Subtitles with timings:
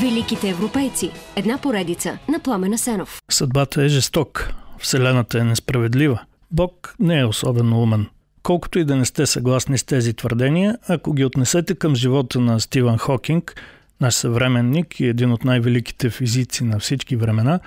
[0.00, 1.10] Великите европейци.
[1.36, 3.22] Една поредица на Пламена Сенов.
[3.30, 4.50] Съдбата е жесток.
[4.78, 6.20] Вселената е несправедлива.
[6.50, 8.06] Бог не е особено умен.
[8.42, 12.60] Колкото и да не сте съгласни с тези твърдения, ако ги отнесете към живота на
[12.60, 13.62] Стивън Хокинг,
[14.00, 17.60] наш съвременник и един от най-великите физици на всички времена,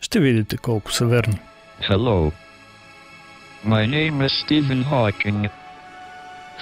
[0.00, 1.38] ще видите колко са верни.
[1.90, 2.32] Hello.
[3.66, 5.50] My name is Stephen Hawking,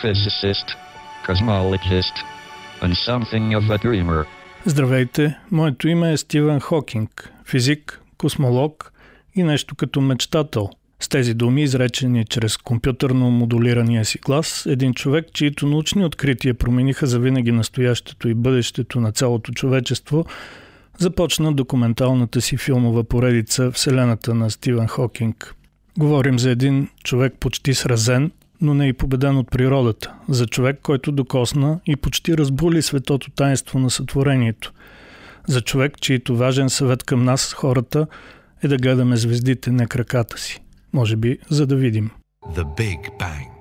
[0.02, 0.66] physicist,
[1.26, 2.16] cosmologist,
[2.82, 4.26] and something of a dreamer.
[4.68, 8.92] Здравейте, моето име е Стивен Хокинг, физик, космолог
[9.34, 10.70] и нещо като мечтател.
[11.00, 17.06] С тези думи, изречени чрез компютърно модулирания си глас, един човек, чието научни открития промениха
[17.06, 20.24] завинаги настоящето и бъдещето на цялото човечество,
[20.98, 25.54] започна документалната си филмова поредица Вселената на Стивен Хокинг.
[25.98, 31.12] Говорим за един човек почти сразен, но не и победен от природата, за човек, който
[31.12, 34.72] докосна и почти разбули светото таинство на сътворението,
[35.48, 38.06] за човек, чието важен съвет към нас, хората,
[38.62, 40.62] е да гледаме звездите, не краката си.
[40.92, 42.10] Може би, за да видим.
[42.54, 43.56] The Big Bang.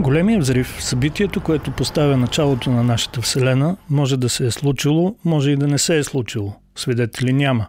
[0.00, 5.50] Големия взрив, събитието, което поставя началото на нашата Вселена, може да се е случило, може
[5.50, 6.54] и да не се е случило.
[6.76, 7.66] Свидетели няма.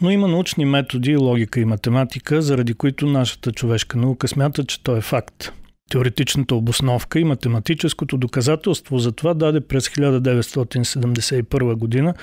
[0.00, 4.96] Но има научни методи, логика и математика, заради които нашата човешка наука смята, че то
[4.96, 5.52] е факт.
[5.90, 12.14] Теоретичната обосновка и математическото доказателство за това даде през 1971 година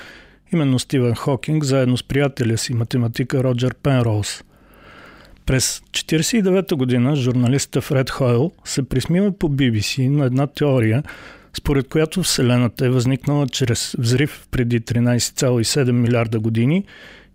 [0.52, 4.44] именно Стивен Хокинг заедно с приятеля си математика Роджер Пенроуз.
[5.46, 11.02] През 1949 година журналиста Фред Хойл се присмива по BBC на една теория,
[11.54, 16.84] според която Вселената е възникнала чрез взрив преди 13,7 милиарда години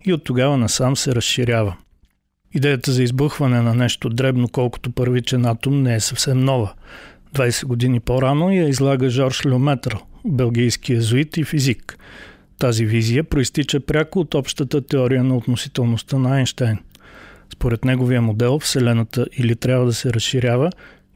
[0.04, 1.76] и от тогава насам се разширява.
[2.54, 6.72] Идеята за избухване на нещо дребно, колкото първичен атом, не е съвсем нова.
[7.34, 11.98] 20 години по-рано я излага Жорж Люметър, белгийски езуит и физик.
[12.58, 16.78] Тази визия проистича пряко от общата теория на относителността на Айнштайн.
[17.52, 20.70] Според неговия модел, Вселената или трябва да се разширява,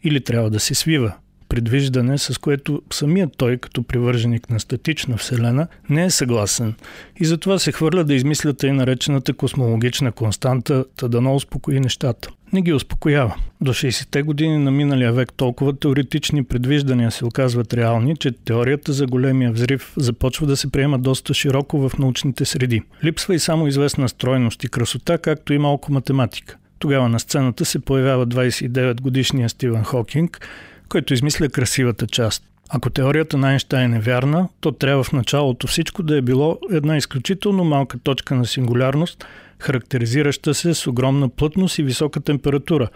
[0.04, 1.14] или трябва да се свива,
[1.52, 6.74] предвиждане, с което самият той, като привърженик на статична Вселена, не е съгласен
[7.20, 12.28] и затова се хвърля да измисля тъй наречената космологична константа, та да не успокои нещата.
[12.52, 13.34] Не ги успокоява.
[13.60, 19.06] До 60-те години на миналия век толкова теоретични предвиждания се оказват реални, че теорията за
[19.06, 22.82] големия взрив започва да се приема доста широко в научните среди.
[23.04, 26.56] Липсва и само известна стройност и красота, както и малко математика.
[26.78, 30.48] Тогава на сцената се появява 29 годишния Стивен Хокинг
[30.92, 32.42] който измисля красивата част.
[32.68, 36.96] Ако теорията на Айнштайн е вярна, то трябва в началото всичко да е било една
[36.96, 39.26] изключително малка точка на сингулярност,
[39.58, 42.88] характеризираща се с огромна плътност и висока температура,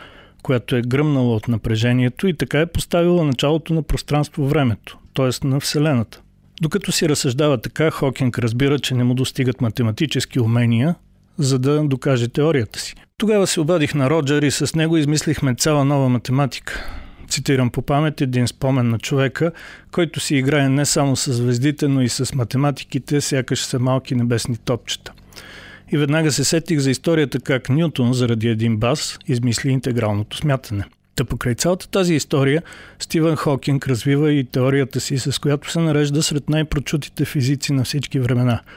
[0.43, 5.47] която е гръмнала от напрежението и така е поставила началото на пространство-времето, т.е.
[5.47, 6.21] на Вселената.
[6.63, 10.95] Докато си разсъждава така, Хокинг разбира, че не му достигат математически умения,
[11.39, 12.95] за да докаже теорията си.
[13.19, 16.91] Тогава се обадих на Роджер и с него измислихме цяла нова математика
[17.29, 19.53] цитирам по памет, един спомен на човека,
[19.93, 24.57] който си играе не само с звездите, но и с математиките, сякаш са малки небесни
[24.57, 25.13] топчета.
[25.93, 30.85] И веднага се сетих за историята как Нютон заради един бас измисли интегралното смятане.
[31.15, 32.63] Та покрай цялата тази история,
[32.99, 38.21] Стивън Хокинг развива и теорията си, с която се нарежда сред най-прочутите физици на всички
[38.21, 38.61] времена–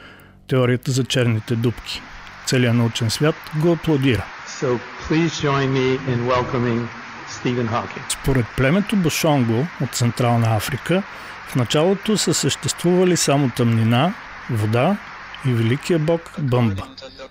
[0.50, 2.02] теорията за черните дубки.
[2.46, 4.24] Целият научен свят го аплодира.
[4.60, 6.80] So please join me in welcoming
[7.30, 8.06] Стивен Хокинг.
[8.22, 11.02] Според племето Бошонго от Централна Африка,
[11.48, 14.14] в началото са съществували само тъмнина,
[14.50, 14.96] вода
[15.46, 16.82] и великия бог Бъмба.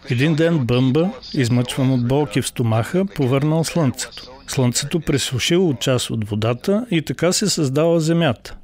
[0.10, 4.24] Един ден Бъмба, измъчван от болки в стомаха, повърнал слънцето.
[4.48, 8.56] Слънцето пресушило част от водата и така се създала земята.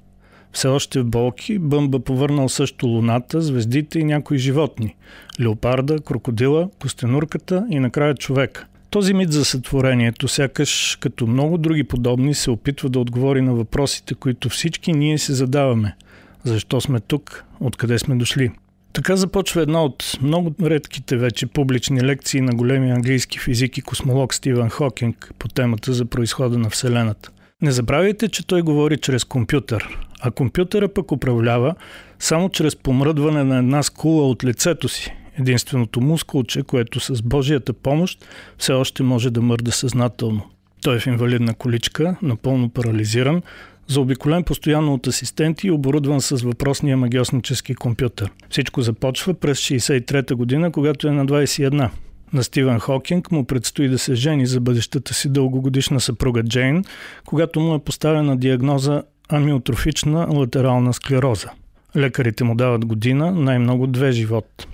[0.51, 4.95] Все още в болки, Бъмба повърнал също луната, звездите и някои животни–
[5.41, 12.33] леопарда, крокодила, костенурката и накрая човека– този мит за сътворението, сякаш като много други подобни,
[12.33, 15.95] се опитва да отговори на въпросите, които всички ние се задаваме.
[16.43, 17.43] Защо сме тук?
[17.59, 18.51] Откъде сме дошли?
[18.93, 24.33] Така започва една от много редките вече публични лекции на големия английски физик и космолог
[24.33, 27.29] Стивен Хокинг по темата за происхода на Вселената.
[27.61, 31.75] Не забравяйте, че той говори чрез компютър, а компютъра пък управлява
[32.19, 38.25] само чрез помръдване на една скула от лицето си единственото мускулче, което с Божията помощ
[38.57, 40.41] все още може да мърда съзнателно.
[40.83, 43.41] Той е в инвалидна количка, напълно парализиран,
[43.87, 48.31] заобиколен постоянно от асистенти и оборудван с въпросния магиоснически компютър.
[48.49, 51.89] Всичко започва през 63-та година, когато е на 21.
[52.33, 56.83] На Стивен Хокинг му предстои да се жени за бъдещата си дългогодишна съпруга Джейн,
[57.25, 61.49] когато му е поставена диагноза амиотрофична латерална склероза.
[61.95, 64.67] Лекарите му дават година, най-много две живот.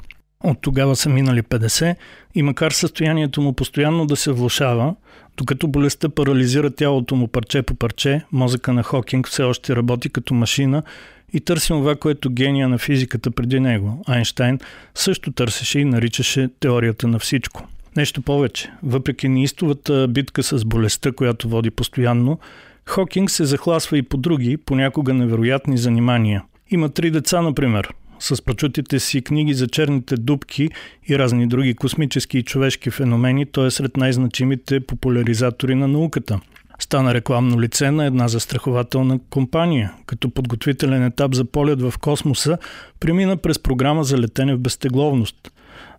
[0.43, 1.95] От тогава са минали 50
[2.35, 4.95] и макар състоянието му постоянно да се влушава,
[5.37, 10.33] докато болестта парализира тялото му парче по парче, мозъка на Хокинг все още работи като
[10.33, 10.83] машина
[11.33, 14.59] и търси това, което гения на физиката преди него, Айнштайн,
[14.95, 17.67] също търсеше и наричаше теорията на всичко.
[17.97, 22.39] Нещо повече, въпреки неистовата битка с болестта, която води постоянно,
[22.85, 26.43] Хокинг се захласва и по други, понякога невероятни занимания.
[26.69, 27.89] Има три деца, например,
[28.21, 30.69] с прочутите си книги за черните дубки
[31.07, 36.39] и разни други космически и човешки феномени, той е сред най-значимите популяризатори на науката.
[36.79, 39.93] Стана рекламно лице на една застрахователна компания.
[40.05, 42.57] Като подготвителен етап за полет в космоса
[42.99, 45.51] премина през програма за летене в безтегловност.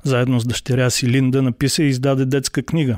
[0.04, 2.96] Заедно с дъщеря си Линда написа и издаде детска книга.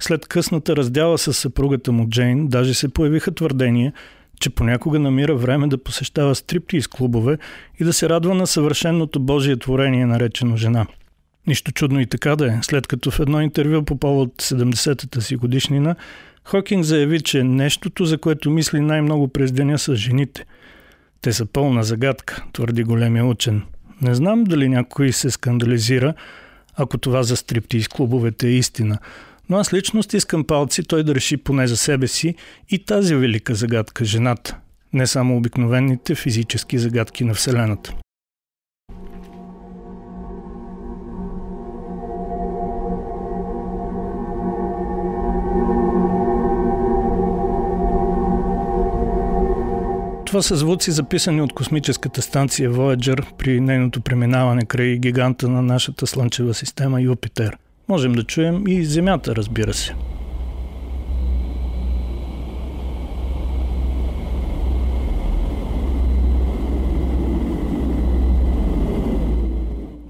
[0.00, 3.92] След късната раздяла с съпругата му Джейн, даже се появиха твърдения,
[4.42, 6.34] че понякога намира време да посещава
[6.76, 7.38] из клубове
[7.80, 10.86] и да се радва на съвършенното Божие творение, наречено жена.
[11.46, 15.36] Нищо чудно и така да е, след като в едно интервю по повод 70-та си
[15.36, 15.94] годишнина,
[16.44, 20.44] Хокинг заяви, че нещото, за което мисли най-много през деня са жените.
[21.20, 23.62] Те са пълна загадка, твърди големия учен.
[24.00, 26.14] Не знам дали някой се скандализира,
[26.76, 27.36] ако това за
[27.76, 28.98] из клубовете е истина–
[29.52, 32.34] но аз лично стискам палци той да реши поне за себе си
[32.70, 34.58] и тази велика загадка– жената.
[34.92, 37.94] Не само обикновените физически загадки на Вселената.
[50.26, 56.06] Това са звуци записани от космическата станция Voyager при нейното преминаване край гиганта на нашата
[56.06, 57.56] Слънчева система Юпитер–
[57.88, 59.94] Можем да чуем и Земята, разбира се.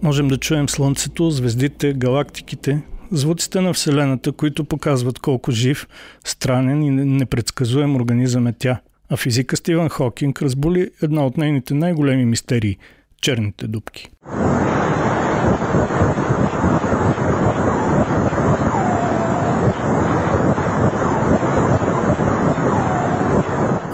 [0.02, 5.88] Можем да чуем Слънцето, звездите, галактиките, звуците на Вселената, които показват колко жив,
[6.24, 8.80] странен и непредсказуем организъм е тя.
[9.10, 12.76] А физика Стивън Хокинг разболи една от нейните най-големи мистерии–
[13.20, 14.10] черните дубки.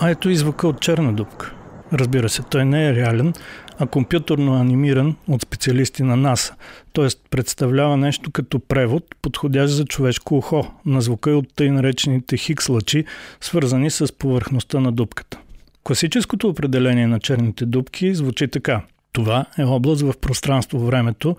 [0.09, 1.53] Ето и звука от черна дупка.
[1.93, 3.33] Разбира се, той не е реален,
[3.79, 6.55] а компютърно анимиран от специалисти на НАСА,
[6.93, 7.09] т.е.
[7.31, 13.05] представлява нещо като превод, подходящ за човешко ухо, на звука от тъй наречените хикс лъчи,
[13.41, 15.39] свързани с повърхността на дупката.
[15.85, 18.83] Класическото определение на черните дупки звучи така.
[19.13, 21.37] Това е област в пространство-времето,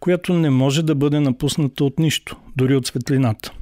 [0.00, 3.52] която не може да бъде напусната от нищо, дори от светлината.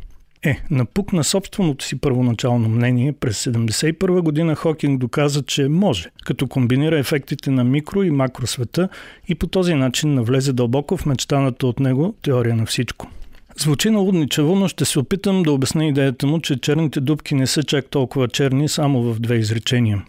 [0.43, 6.47] Е, напук на собственото си първоначално мнение, през 1971 година Хокинг доказа, че може, като
[6.47, 8.89] комбинира ефектите на микро и макросвета
[9.29, 13.11] и по този начин навлезе дълбоко в мечтаната от него теория на всичко.
[13.57, 17.63] Звучи налудничево, но ще се опитам да обясня идеята му, че черните дубки не са
[17.63, 20.03] чак толкова черни само в две изречения.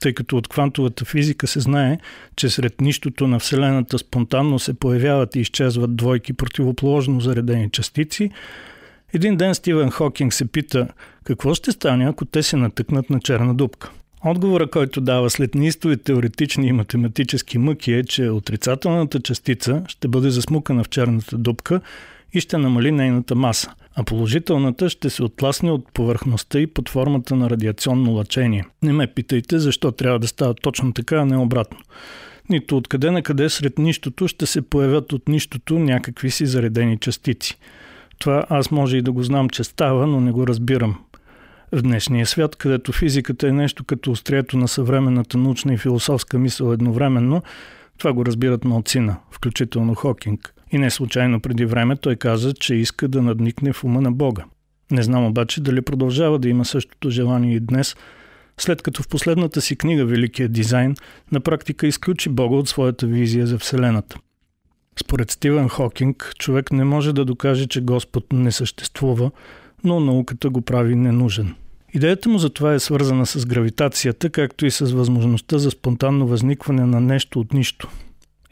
[0.00, 1.98] Тъй като от квантовата физика се знае,
[2.36, 8.30] че сред нищото на Вселената спонтанно се появяват и изчезват двойки противоположно заредени частици,
[9.12, 10.88] един ден Стивен Хокинг се пита
[11.24, 13.90] какво ще стане, ако те се натъкнат на черна дупка.
[14.24, 20.30] Отговора, който дава след нистови теоретични и математически мъки е, че отрицателната частица ще бъде
[20.30, 21.80] засмукана в черната дупка
[22.32, 27.36] и ще намали нейната маса, а положителната ще се отласне от повърхността и под формата
[27.36, 28.64] на радиационно лъчение.
[28.82, 31.78] Не ме питайте защо трябва да става точно така, а не обратно.
[32.48, 37.58] Нито откъде на къде сред нищото ще се появят от нищото някакви си заредени частици–
[38.20, 40.98] това аз може и да го знам, че става, но не го разбирам.
[41.72, 46.72] В днешния свят, където физиката е нещо като острието на съвременната научна и философска мисъл
[46.72, 47.42] едновременно,
[47.98, 50.54] това го разбират малцина, включително Хокинг.
[50.72, 54.44] И не случайно преди време той каза, че иска да надникне в ума на Бога.
[54.90, 57.96] Не знам обаче дали продължава да има същото желание и днес,
[58.58, 60.94] след като в последната си книга Великия дизайн
[61.32, 64.16] на практика изключи Бога от своята визия за Вселената.
[65.00, 69.30] Според Стивен Хокинг, човек не може да докаже, че Господ не съществува,
[69.84, 71.54] но науката го прави ненужен.
[71.92, 76.86] Идеята му за това е свързана с гравитацията, както и с възможността за спонтанно възникване
[76.86, 77.88] на нещо от нищо.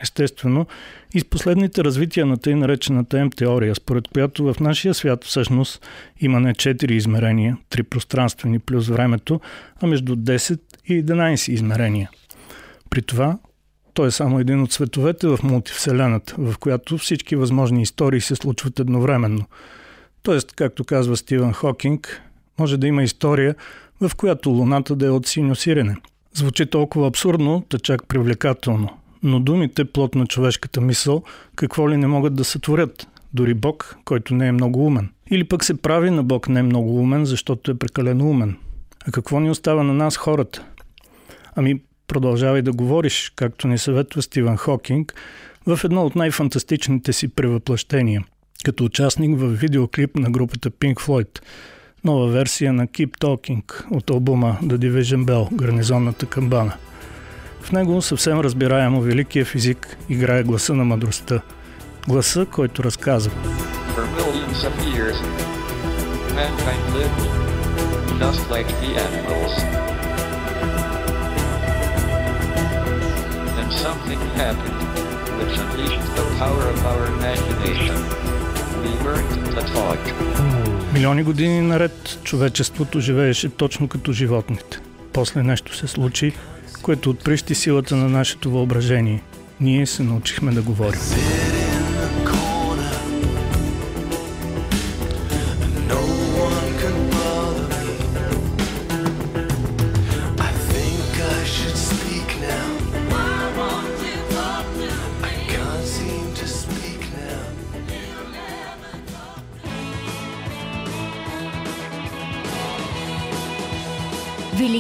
[0.03, 0.67] Естествено,
[1.15, 5.87] и с последните развития на тъй наречената М-теория, според която в нашия свят всъщност
[6.21, 9.41] има не 4 измерения, 3 пространствени плюс времето,
[9.83, 12.11] а между 10 и 11 измерения.
[12.91, 13.39] При това
[13.99, 18.81] той е само един от световете в мултивселената, в която всички възможни истории се случват
[18.81, 19.45] едновременно.
[20.23, 22.23] Тоест, както казва Стивен Хокинг,
[22.59, 23.55] може да има история,
[24.01, 25.97] в която Луната да е от синьо сирене,
[26.33, 28.89] Звучи толкова абсурдно, та чак привлекателно.
[29.23, 31.23] Но думите, плод на човешката мисъл,
[31.57, 33.09] какво ли не могат да сътворят?
[33.35, 35.11] Дори Бог, който не е много умен.
[35.31, 38.57] Или пък се прави на Бог не е много умен, защото е прекалено умен.
[39.09, 40.65] А какво ни остава на нас хората?
[41.57, 45.15] Ами, продължавай да говориш, както ни съветва Стивен Хокинг,
[45.67, 48.25] в едно от най-фантастичните си превъплъщения,
[48.65, 51.41] като участник в видеоклип на групата Pink Floyd,
[52.05, 56.73] нова версия на Keep Talking от албума The Division Bell, гарнизонната камбана.
[57.61, 61.43] В него съвсем разбираемо великия физик играе гласа на мъдростта.
[62.09, 63.33] Гласа, който разказва.
[68.21, 69.98] Just like the animals.
[73.71, 74.81] Something happened,
[75.39, 77.97] which unleashed the power of our imagination.
[78.83, 79.99] We learned to talk.
[80.93, 84.79] Милиони години наред човечеството живееше точно като животните.
[85.13, 86.33] После нещо се случи,
[86.83, 89.23] което отприщи силата на нашето въображение.
[89.61, 91.01] Ние се научихме да говорим.